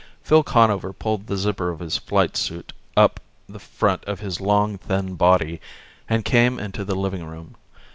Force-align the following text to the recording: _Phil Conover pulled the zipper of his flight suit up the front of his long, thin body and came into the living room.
_Phil 0.23 0.41
Conover 0.41 0.93
pulled 0.93 1.27
the 1.27 1.37
zipper 1.37 1.69
of 1.69 1.77
his 1.79 1.95
flight 1.99 2.35
suit 2.35 2.73
up 2.97 3.19
the 3.47 3.59
front 3.59 4.03
of 4.05 4.19
his 4.19 4.41
long, 4.41 4.79
thin 4.79 5.13
body 5.13 5.61
and 6.09 6.25
came 6.25 6.57
into 6.57 6.83
the 6.83 6.95
living 6.95 7.23
room. 7.23 7.53